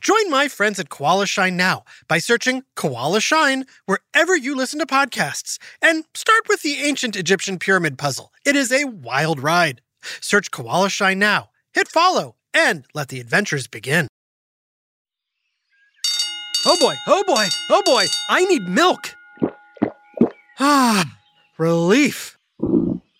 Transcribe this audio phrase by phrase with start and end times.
[0.00, 4.86] Join my friends at Koala Shine now by searching Koala Shine wherever you listen to
[4.86, 8.32] podcasts and start with the ancient Egyptian pyramid puzzle.
[8.44, 9.80] It is a wild ride.
[10.20, 14.08] Search Koala Shine now, hit follow, and let the adventures begin.
[16.64, 19.14] Oh boy, oh boy, oh boy, I need milk.
[20.60, 21.18] Ah,
[21.58, 22.38] relief.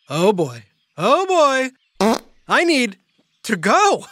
[0.08, 0.64] Oh boy,
[0.96, 2.98] oh boy, I need
[3.44, 4.04] to go.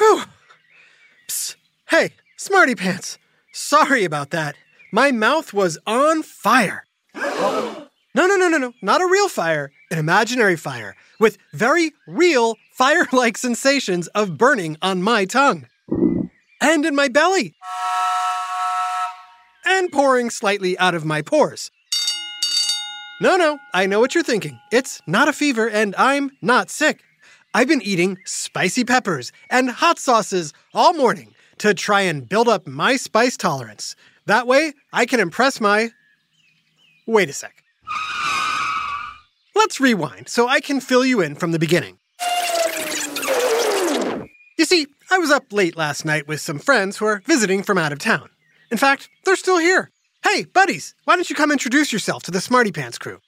[0.00, 0.22] Whew.
[1.28, 1.56] Psst.
[1.90, 2.10] Hey,
[2.50, 3.16] Smarty Pants.
[3.52, 4.56] Sorry about that.
[4.90, 6.84] My mouth was on fire.
[7.14, 8.72] no, no, no, no, no.
[8.82, 14.76] Not a real fire, an imaginary fire with very real fire like sensations of burning
[14.82, 15.68] on my tongue
[16.60, 17.54] and in my belly
[19.64, 21.70] and pouring slightly out of my pores.
[23.20, 24.58] No, no, I know what you're thinking.
[24.72, 27.04] It's not a fever and I'm not sick.
[27.54, 32.66] I've been eating spicy peppers and hot sauces all morning to try and build up
[32.66, 33.94] my spice tolerance.
[34.26, 35.90] That way, I can impress my.
[37.06, 37.62] Wait a sec.
[39.54, 41.98] Let's rewind so I can fill you in from the beginning.
[44.58, 47.78] You see, I was up late last night with some friends who are visiting from
[47.78, 48.30] out of town.
[48.70, 49.90] In fact, they're still here.
[50.22, 53.20] Hey, buddies, why don't you come introduce yourself to the Smarty Pants crew?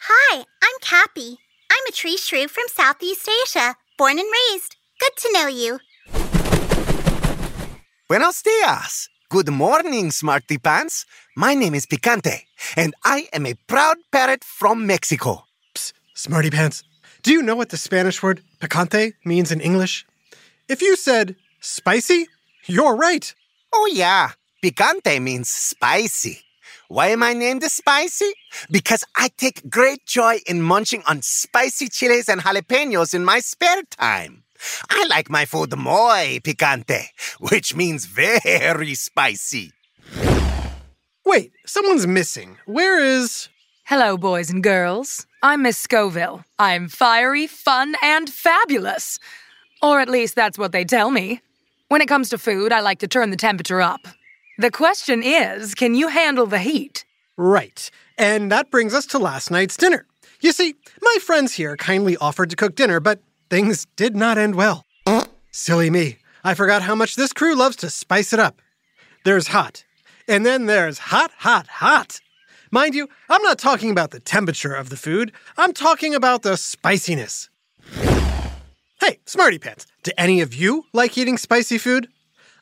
[0.00, 1.38] Hi, I'm Cappy.
[1.70, 4.76] I'm a tree shrew from Southeast Asia, born and raised.
[4.98, 5.78] Good to know you.
[8.08, 9.10] Buenos dias.
[9.28, 11.04] Good morning, Smarty Pants.
[11.36, 15.44] My name is Picante, and I am a proud parrot from Mexico.
[15.74, 16.84] Psst, Smarty Pants.
[17.22, 20.06] Do you know what the Spanish word picante means in English?
[20.70, 22.28] If you said spicy,
[22.64, 23.34] you're right.
[23.74, 24.30] Oh, yeah.
[24.64, 26.40] Picante means spicy.
[26.88, 28.32] Why am I named Spicy?
[28.70, 33.82] Because I take great joy in munching on spicy chiles and jalapenos in my spare
[33.90, 34.44] time.
[34.90, 37.08] I like my food muy picante,
[37.38, 39.72] which means very spicy.
[41.24, 42.56] Wait, someone's missing.
[42.66, 43.48] Where is.
[43.84, 45.26] Hello, boys and girls.
[45.42, 46.44] I'm Miss Scoville.
[46.58, 49.18] I'm fiery, fun, and fabulous.
[49.82, 51.40] Or at least that's what they tell me.
[51.88, 54.06] When it comes to food, I like to turn the temperature up.
[54.58, 57.04] The question is can you handle the heat?
[57.36, 57.90] Right.
[58.16, 60.06] And that brings us to last night's dinner.
[60.40, 63.20] You see, my friends here kindly offered to cook dinner, but
[63.50, 64.84] things did not end well.
[65.50, 66.18] Silly me.
[66.44, 68.60] I forgot how much this crew loves to spice it up.
[69.24, 69.84] There's hot.
[70.26, 72.20] And then there's hot, hot, hot.
[72.70, 76.56] Mind you, I'm not talking about the temperature of the food, I'm talking about the
[76.56, 77.48] spiciness.
[79.00, 82.08] Hey, Smarty Pants, do any of you like eating spicy food?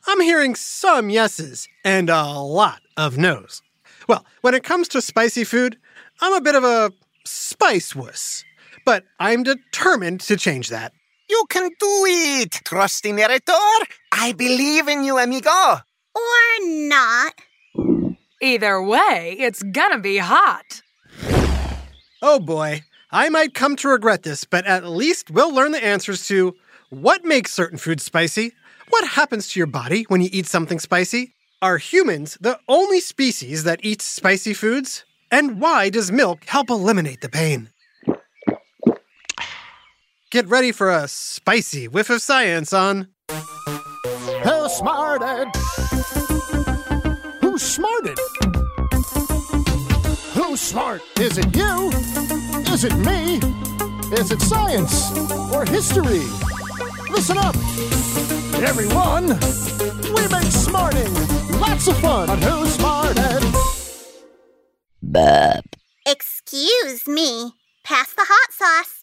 [0.07, 3.61] I'm hearing some yeses and a lot of no's.
[4.07, 5.77] Well, when it comes to spicy food,
[6.21, 6.91] I'm a bit of a
[7.25, 8.45] spice wuss,
[8.87, 10.93] but I'm determined to change that.
[11.29, 13.51] You can do it, trusty narrator.
[14.13, 15.49] I believe in you, amigo.
[16.15, 17.33] Or not.
[18.41, 20.81] Either way, it's gonna be hot.
[22.21, 26.25] Oh boy, I might come to regret this, but at least we'll learn the answers
[26.29, 26.53] to
[26.89, 28.53] what makes certain foods spicy,
[28.89, 33.65] what happens to your body when you eat something spicy, are humans the only species
[33.65, 37.69] that eats spicy foods, and why does milk help eliminate the pain?
[40.29, 45.47] Get ready for a spicy whiff of science on Who smarted?
[47.39, 48.19] Who smarted?
[50.33, 51.01] Who's smart?
[51.17, 51.89] Is it you?
[52.73, 53.37] Is it me?
[54.19, 55.17] Is it science
[55.53, 56.25] or history?
[57.09, 57.55] Listen up,
[58.61, 59.27] everyone.
[60.13, 61.13] We make smarting
[61.57, 63.43] lots of fun on Who Smarted.
[65.01, 65.77] Burp.
[66.05, 67.53] Excuse me.
[67.85, 68.96] Pass the hot sauce.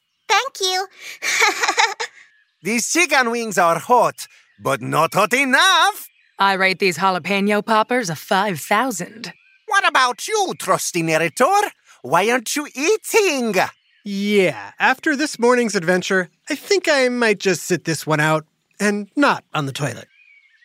[0.45, 0.87] Thank you.
[2.63, 4.27] These chicken wings are hot,
[4.59, 6.09] but not hot enough.
[6.39, 9.33] I rate these jalapeno poppers a 5,000.
[9.67, 11.71] What about you, trusty narrator?
[12.03, 13.55] Why aren't you eating?
[14.05, 18.45] Yeah, after this morning's adventure, I think I might just sit this one out
[18.81, 20.09] and not on the toilet.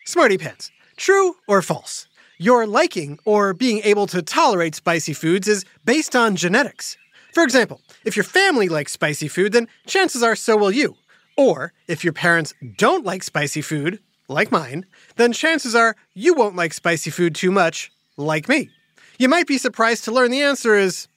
[0.06, 2.08] Smarty Pants, true or false?
[2.38, 6.96] Your liking or being able to tolerate spicy foods is based on genetics.
[7.32, 10.96] For example, if your family likes spicy food, then chances are so will you.
[11.36, 14.86] Or if your parents don't like spicy food, like mine,
[15.16, 18.70] then chances are you won't like spicy food too much, like me.
[19.18, 21.08] You might be surprised to learn the answer is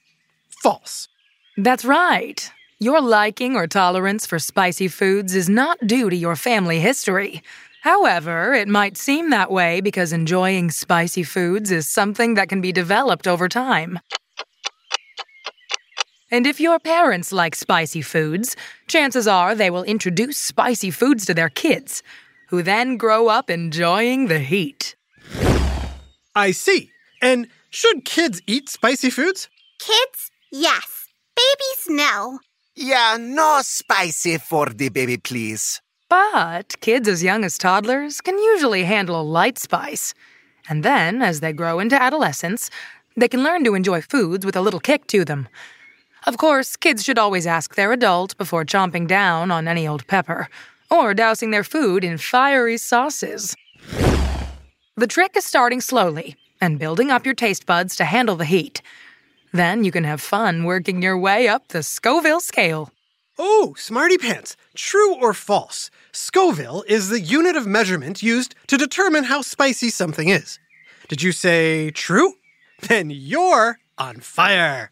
[0.48, 1.08] false.
[1.56, 2.50] That's right.
[2.80, 7.42] Your liking or tolerance for spicy foods is not due to your family history.
[7.82, 12.72] However, it might seem that way because enjoying spicy foods is something that can be
[12.72, 14.00] developed over time.
[16.30, 18.56] And if your parents like spicy foods,
[18.88, 22.02] chances are they will introduce spicy foods to their kids,
[22.48, 24.96] who then grow up enjoying the heat.
[26.34, 26.90] I see.
[27.22, 29.48] And should kids eat spicy foods?
[29.78, 31.08] Kids, yes.
[31.36, 32.38] Babies, no.
[32.76, 35.80] Yeah, no spicy for the baby, please.
[36.08, 40.14] But kids as young as toddlers can usually handle light spice.
[40.68, 42.70] And then, as they grow into adolescence,
[43.16, 45.48] they can learn to enjoy foods with a little kick to them.
[46.26, 50.48] Of course, kids should always ask their adult before chomping down on any old pepper,
[50.90, 53.54] or dousing their food in fiery sauces.
[54.96, 58.80] The trick is starting slowly and building up your taste buds to handle the heat.
[59.52, 62.90] Then you can have fun working your way up the Scoville scale.
[63.38, 65.90] Oh, Smarty Pants, true or false?
[66.12, 70.58] Scoville is the unit of measurement used to determine how spicy something is.
[71.08, 72.34] Did you say true?
[72.80, 74.90] Then you're on fire.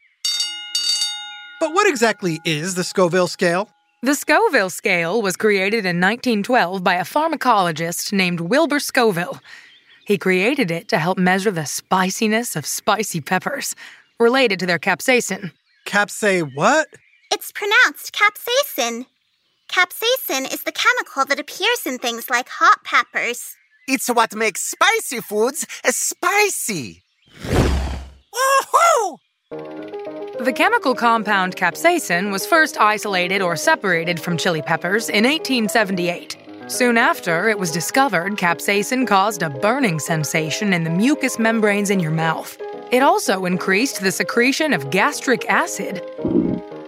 [1.62, 3.68] But what exactly is the Scoville scale?
[4.02, 9.38] The Scoville scale was created in 1912 by a pharmacologist named Wilbur Scoville.
[10.04, 13.76] He created it to help measure the spiciness of spicy peppers,
[14.18, 15.52] related to their capsaicin.
[15.86, 16.88] Capsay what?
[17.32, 19.06] It's pronounced capsaicin.
[19.68, 23.54] Capsaicin is the chemical that appears in things like hot peppers.
[23.86, 27.04] It's what makes spicy foods spicy.
[27.44, 29.18] Woohoo!
[30.42, 36.36] The chemical compound capsaicin was first isolated or separated from chili peppers in 1878.
[36.66, 42.00] Soon after, it was discovered capsaicin caused a burning sensation in the mucous membranes in
[42.00, 42.60] your mouth.
[42.90, 46.02] It also increased the secretion of gastric acid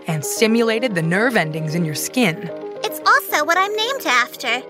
[0.09, 2.51] and stimulated the nerve endings in your skin.
[2.83, 4.63] It's also what I'm named after.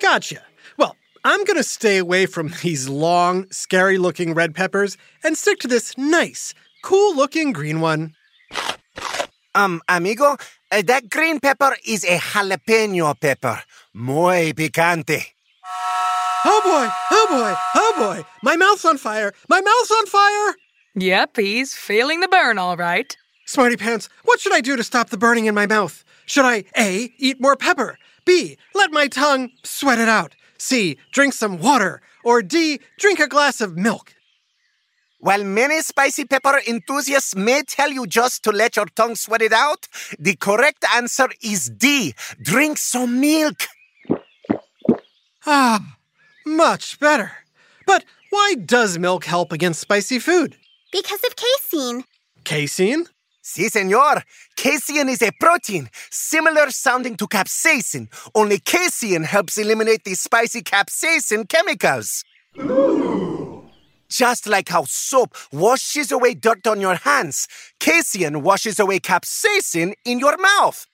[0.00, 0.42] Gotcha.
[0.76, 0.94] Well,
[1.24, 5.98] I'm gonna stay away from these long, scary looking red peppers and stick to this
[5.98, 8.14] nice, cool looking green one.
[9.54, 10.36] Um, amigo,
[10.70, 13.62] uh, that green pepper is a jalapeno pepper.
[13.94, 15.24] Muy picante.
[16.44, 18.24] Oh boy, oh boy, oh boy!
[18.42, 19.34] My mouth's on fire!
[19.48, 20.56] My mouth's on fire!
[20.94, 23.14] Yep, he's feeling the burn all right.
[23.44, 26.04] Smarty Pants, what should I do to stop the burning in my mouth?
[26.24, 27.12] Should I A.
[27.18, 27.98] Eat more pepper?
[28.24, 28.56] B.
[28.74, 30.34] Let my tongue sweat it out?
[30.56, 30.96] C.
[31.12, 32.00] Drink some water?
[32.24, 32.80] Or D.
[32.98, 34.14] Drink a glass of milk?
[35.20, 39.52] While many spicy pepper enthusiasts may tell you just to let your tongue sweat it
[39.52, 39.86] out,
[40.18, 42.14] the correct answer is D.
[42.40, 43.66] Drink some milk.
[45.46, 45.96] Ah,
[46.46, 47.32] much better.
[47.86, 50.56] But why does milk help against spicy food?
[50.90, 52.04] Because of casein.
[52.44, 53.06] Casein?
[53.42, 54.22] Si, senor.
[54.56, 61.46] Casein is a protein, similar sounding to capsaicin, only casein helps eliminate the spicy capsaicin
[61.46, 62.24] chemicals.
[64.10, 67.46] Just like how soap washes away dirt on your hands,
[67.78, 70.86] casein washes away capsaicin in your mouth.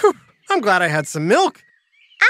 [0.00, 0.14] Whew,
[0.50, 1.62] I'm glad I had some milk.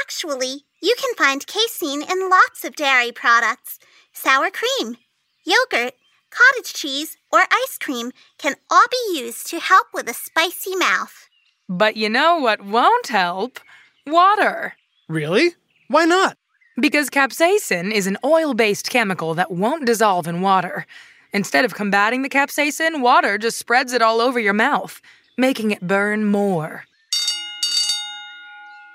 [0.02, 3.78] Actually, you can find casein in lots of dairy products.
[4.12, 4.96] Sour cream,
[5.44, 5.94] yogurt,
[6.30, 11.28] cottage cheese, or ice cream can all be used to help with a spicy mouth.
[11.68, 13.58] But you know what won't help?
[14.06, 14.74] Water.
[15.08, 15.54] Really?
[15.88, 16.36] Why not?
[16.80, 20.86] Because capsaicin is an oil based chemical that won't dissolve in water.
[21.32, 25.02] Instead of combating the capsaicin, water just spreads it all over your mouth,
[25.36, 26.84] making it burn more.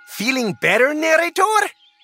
[0.08, 1.44] Feeling better, narrator?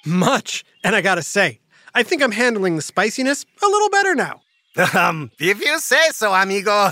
[0.06, 0.66] Much.
[0.84, 1.60] And I gotta say,
[1.94, 4.42] I think I'm handling the spiciness a little better now.
[4.96, 6.92] Um, if you say so, amigo.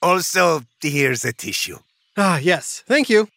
[0.00, 1.78] Also, here's a tissue.
[2.16, 3.28] Ah, yes, thank you.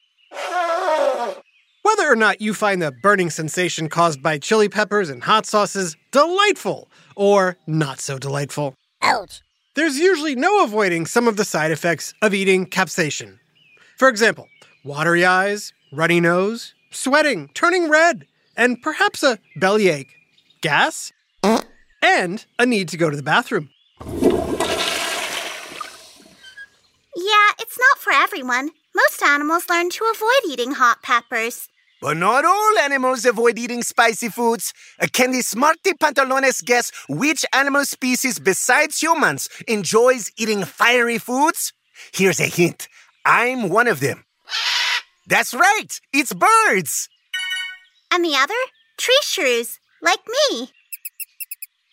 [1.84, 5.96] Whether or not you find the burning sensation caused by chili peppers and hot sauces
[6.12, 9.42] delightful or not so delightful, Ouch.
[9.76, 13.40] there's usually no avoiding some of the side effects of eating capsaicin.
[13.98, 14.48] For example,
[14.84, 20.14] watery eyes, runny nose, sweating, turning red, and perhaps a bellyache.
[20.62, 21.12] gas,
[22.04, 23.70] and a need to go to the bathroom.
[27.52, 28.70] Yeah, it's not for everyone.
[28.96, 31.68] Most animals learn to avoid eating hot peppers.
[32.02, 34.74] But not all animals avoid eating spicy foods.
[35.00, 41.74] Uh, Can the Smarty Pantalones guess which animal species besides humans enjoys eating fiery foods?
[42.14, 42.88] Here's a hint.
[43.26, 44.24] I'm one of them.
[45.28, 45.90] That's right.
[46.14, 47.10] It's birds.
[48.12, 48.62] And the other?
[48.98, 50.70] Tree shrews, like me.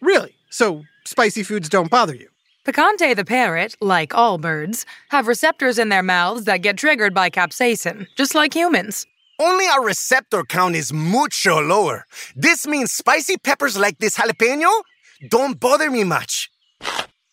[0.00, 0.35] Really?
[0.50, 2.29] So spicy foods don't bother you?
[2.68, 7.30] Picante the parrot, like all birds, have receptors in their mouths that get triggered by
[7.30, 9.06] capsaicin, just like humans.
[9.40, 12.04] Only our receptor count is mucho lower.
[12.37, 14.82] This means spicy peppers like this jalapeno
[15.30, 16.50] don't bother me much.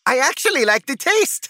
[0.05, 1.49] I actually like the taste.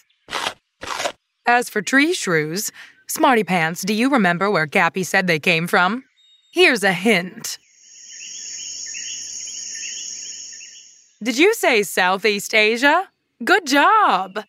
[1.45, 2.71] As for tree shrews,
[3.07, 6.05] Smarty Pants, do you remember where Cappy said they came from?
[6.55, 7.59] Here's a hint.
[11.21, 13.09] Did you say Southeast Asia?
[13.43, 14.45] Good job!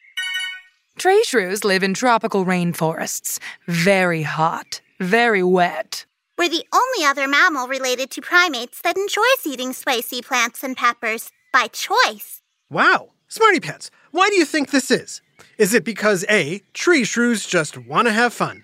[0.96, 3.40] Tree shrews live in tropical rainforests.
[3.66, 6.06] Very hot, very wet.
[6.38, 11.32] We're the only other mammal related to primates that enjoys eating spicy plants and peppers
[11.52, 12.42] by choice.
[12.70, 13.10] Wow.
[13.26, 15.20] Smarty Pants, why do you think this is?
[15.58, 18.62] Is it because A, tree shrews just want to have fun?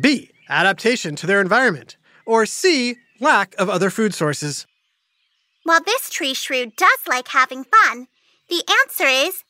[0.00, 1.96] B, adaptation to their environment?
[2.26, 4.68] Or C, lack of other food sources?
[5.64, 8.06] While this tree shrew does like having fun,
[8.48, 9.42] the answer is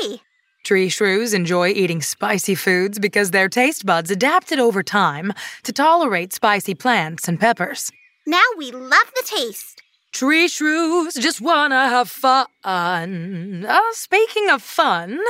[0.00, 0.22] B.
[0.64, 6.32] Tree shrews enjoy eating spicy foods because their taste buds adapted over time to tolerate
[6.32, 7.90] spicy plants and peppers.
[8.26, 9.82] Now we love the taste.
[10.12, 13.66] Tree shrews just wanna have fun.
[13.66, 15.20] Uh, speaking of fun,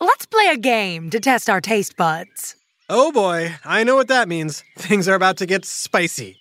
[0.00, 2.54] let's play a game to test our taste buds.
[2.88, 4.62] Oh boy, I know what that means.
[4.76, 6.36] Things are about to get spicy.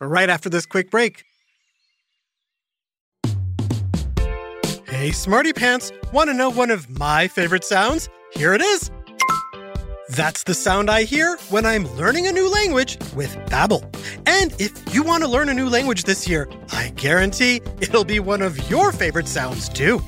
[0.00, 1.24] Right after this quick break.
[5.04, 8.08] Hey, Smarty Pants, want to know one of my favorite sounds?
[8.32, 8.90] Here it is.
[10.08, 13.82] That's the sound I hear when I'm learning a new language with Babbel.
[14.24, 18.18] And if you want to learn a new language this year, I guarantee it'll be
[18.18, 20.00] one of your favorite sounds too.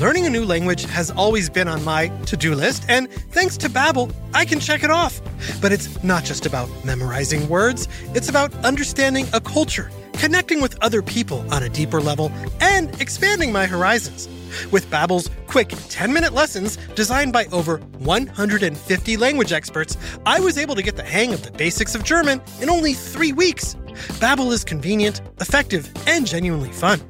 [0.00, 4.12] Learning a new language has always been on my to-do list, and thanks to Babbel,
[4.34, 5.20] I can check it off.
[5.60, 11.02] But it's not just about memorizing words, it's about understanding a culture, connecting with other
[11.02, 14.28] people on a deeper level, and expanding my horizons.
[14.70, 20.82] With Babbel's quick 10-minute lessons designed by over 150 language experts, I was able to
[20.82, 23.74] get the hang of the basics of German in only 3 weeks.
[24.20, 27.00] Babbel is convenient, effective, and genuinely fun.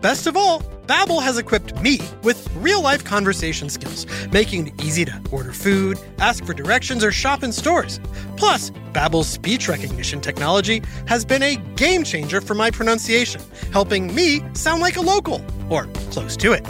[0.00, 0.62] Best of all,
[0.92, 6.44] Babbel has equipped me with real-life conversation skills, making it easy to order food, ask
[6.44, 7.98] for directions, or shop in stores.
[8.36, 13.40] Plus, Babbel's speech recognition technology has been a game changer for my pronunciation,
[13.72, 16.62] helping me sound like a local, or close to it.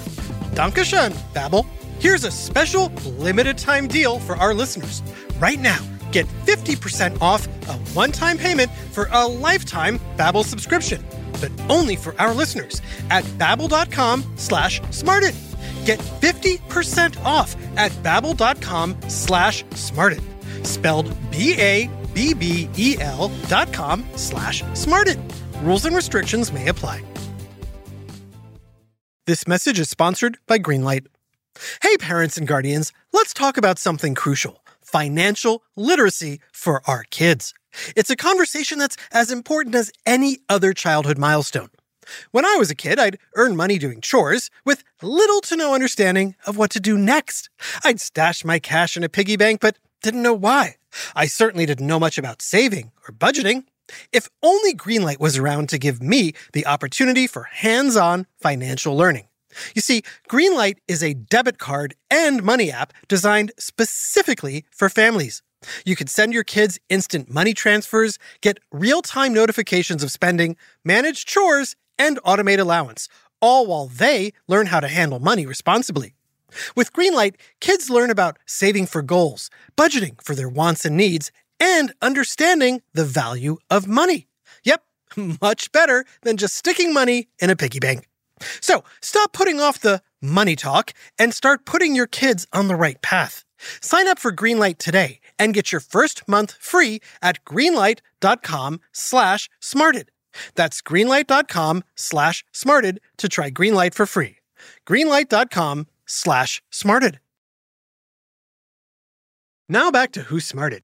[0.54, 1.66] Dankeschön, Babbel.
[1.98, 5.02] Here's a special limited time deal for our listeners.
[5.40, 5.80] Right now,
[6.12, 11.04] get 50% off a one-time payment for a lifetime Babbel subscription
[11.42, 12.80] but only for our listeners
[13.10, 15.34] at babbel.com slash smarted.
[15.84, 20.22] Get 50% off at babbel.com slash smarted.
[20.62, 25.18] Spelled B-A-B-B-E-L dot com slash smarted.
[25.62, 27.02] Rules and restrictions may apply.
[29.26, 31.06] This message is sponsored by Greenlight.
[31.82, 37.54] Hey, parents and guardians, let's talk about something crucial financial literacy for our kids.
[37.96, 41.70] It's a conversation that's as important as any other childhood milestone.
[42.30, 46.34] When I was a kid, I'd earn money doing chores with little to no understanding
[46.46, 47.48] of what to do next.
[47.84, 50.76] I'd stash my cash in a piggy bank, but didn't know why.
[51.14, 53.64] I certainly didn't know much about saving or budgeting.
[54.12, 59.28] If only Greenlight was around to give me the opportunity for hands on financial learning.
[59.74, 65.42] You see, Greenlight is a debit card and money app designed specifically for families.
[65.84, 71.24] You can send your kids instant money transfers, get real time notifications of spending, manage
[71.24, 73.08] chores, and automate allowance,
[73.40, 76.14] all while they learn how to handle money responsibly.
[76.76, 81.92] With Greenlight, kids learn about saving for goals, budgeting for their wants and needs, and
[82.02, 84.28] understanding the value of money.
[84.64, 84.82] Yep,
[85.40, 88.08] much better than just sticking money in a piggy bank.
[88.60, 93.00] So stop putting off the money talk and start putting your kids on the right
[93.00, 93.44] path.
[93.80, 100.10] Sign up for Greenlight today and get your first month free at greenlight.com slash smarted.
[100.54, 104.36] That's greenlight.com slash smarted to try Greenlight for free.
[104.86, 107.20] Greenlight.com slash smarted.
[109.68, 110.82] Now back to Who Smarted.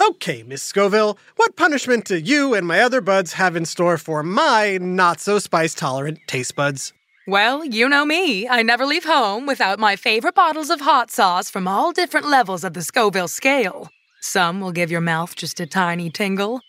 [0.00, 4.22] Okay, Miss Scoville, what punishment do you and my other buds have in store for
[4.22, 6.92] my not so spice tolerant taste buds?
[7.28, 8.46] Well, you know me.
[8.48, 12.62] I never leave home without my favorite bottles of hot sauce from all different levels
[12.62, 13.90] of the Scoville scale.
[14.20, 16.60] Some will give your mouth just a tiny tingle,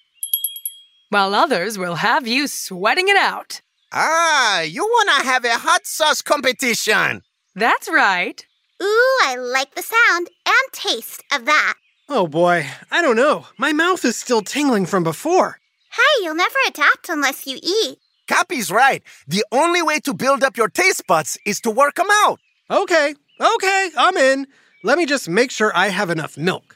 [1.10, 3.62] while others will have you sweating it out.
[3.92, 7.22] Ah, you wanna have a hot sauce competition?
[7.56, 8.44] That's right.
[8.82, 11.76] Ooh, I like the sound and taste of that.
[12.10, 13.46] Oh boy, I don't know.
[13.60, 15.60] My mouth is still tingling from before.
[15.92, 18.00] Hey, you'll never adapt unless you eat.
[18.28, 19.02] Cappy's right.
[19.28, 22.40] The only way to build up your taste buds is to work them out.
[22.70, 24.48] Okay, okay, I'm in.
[24.84, 26.76] Let me just make sure I have enough milk.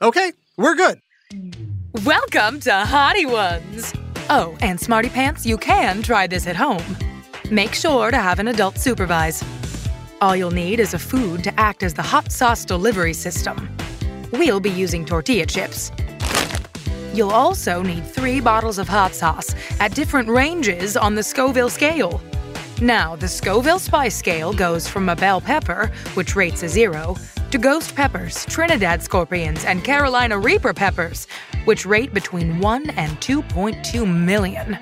[0.00, 1.00] Okay, we're good.
[2.04, 3.92] Welcome to Hottie Ones.
[4.30, 6.96] Oh, and Smarty Pants, you can try this at home.
[7.50, 9.42] Make sure to have an adult supervise.
[10.20, 13.76] All you'll need is a food to act as the hot sauce delivery system.
[14.32, 15.90] We'll be using tortilla chips.
[17.18, 22.20] You'll also need three bottles of hot sauce at different ranges on the Scoville scale.
[22.80, 27.16] Now, the Scoville spice scale goes from a bell pepper, which rates a zero,
[27.50, 31.26] to ghost peppers, Trinidad scorpions, and Carolina Reaper peppers,
[31.64, 34.74] which rate between 1 and 2.2 million.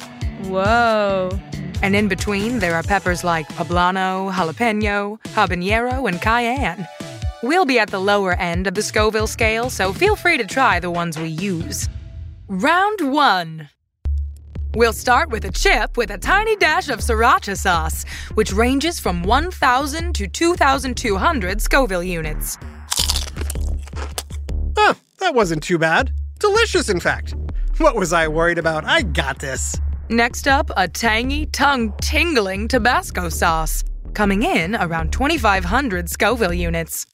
[0.42, 1.30] Whoa.
[1.80, 6.86] And in between, there are peppers like poblano, jalapeno, habanero, and cayenne.
[7.42, 10.80] We'll be at the lower end of the Scoville scale, so feel free to try
[10.80, 11.88] the ones we use.
[12.48, 13.70] Round one.
[14.76, 19.24] We'll start with a chip with a tiny dash of sriracha sauce, which ranges from
[19.24, 22.56] 1,000 to 2,200 Scoville units.
[24.78, 26.12] Huh, that wasn't too bad.
[26.38, 27.34] Delicious, in fact.
[27.78, 28.84] What was I worried about?
[28.84, 29.74] I got this.
[30.08, 33.82] Next up, a tangy, tongue tingling Tabasco sauce,
[34.14, 37.06] coming in around 2,500 Scoville units.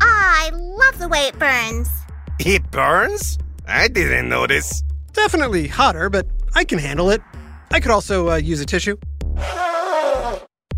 [0.00, 1.97] I love the way it burns.
[2.38, 3.38] It burns?
[3.66, 4.82] I didn't notice.
[5.12, 7.20] Definitely hotter, but I can handle it.
[7.70, 8.96] I could also uh, use a tissue.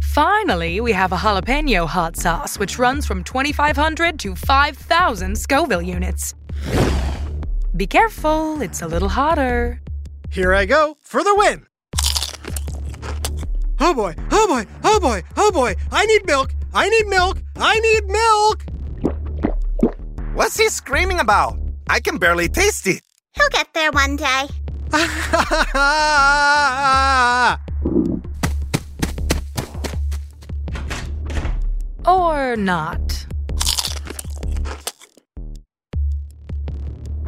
[0.03, 6.35] Finally, we have a jalapeno hot sauce, which runs from 2,500 to 5,000 Scoville units.
[7.77, 9.81] Be careful, it's a little hotter.
[10.31, 11.67] Here I go for the win.
[13.79, 15.75] Oh boy, oh boy, oh boy, oh boy.
[15.93, 16.55] I need milk.
[16.75, 17.43] I need milk.
[17.57, 18.65] I need milk.
[20.35, 21.59] What's he screaming about?
[21.89, 23.03] I can barely taste it.
[23.33, 24.47] He'll get there one day.
[32.07, 33.27] Or not.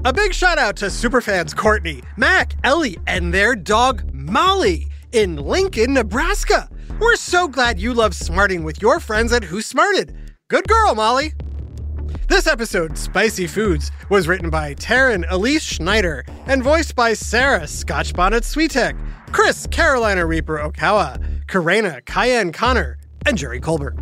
[0.04, 5.94] A big shout out to superfans Courtney, Mac, Ellie, and their dog Molly in Lincoln,
[5.94, 6.68] Nebraska.
[6.98, 10.16] We're so glad you love smarting with your friends at Who Smarted.
[10.48, 11.34] Good girl, Molly.
[12.28, 18.42] This episode, Spicy Foods, was written by Taryn Elise Schneider and voiced by Sarah Scotchbonnet
[18.42, 18.96] Sweetek,
[19.32, 23.96] Chris Carolina Reaper Okawa, Karena Cayenne Connor, and Jerry Colbert.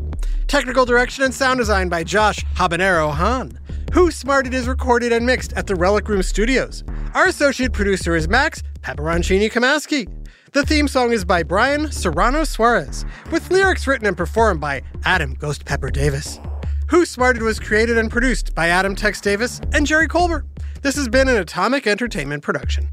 [0.47, 3.59] Technical direction and sound design by Josh Habanero Han.
[3.93, 6.85] Who Smarted is recorded and mixed at the Relic Room Studios.
[7.15, 10.09] Our associate producer is Max Pepperoncini Kamaski.
[10.53, 15.35] The theme song is by Brian Serrano Suarez, with lyrics written and performed by Adam
[15.35, 16.41] Ghost Pepper Davis.
[16.91, 20.45] Who Smarted was created and produced by Adam Tex Davis and Jerry Colbert.
[20.83, 22.89] This has been an Atomic Entertainment production.